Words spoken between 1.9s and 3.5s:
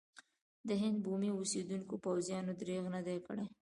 پوځیانو درېغ نه دی کړی.